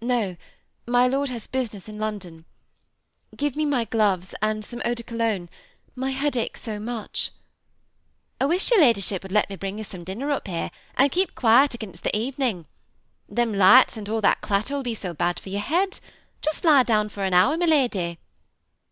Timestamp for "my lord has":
0.86-1.48